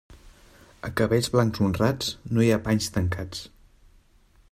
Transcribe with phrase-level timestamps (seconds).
[0.81, 3.49] A cabells blancs honrats no hi ha panys tancats.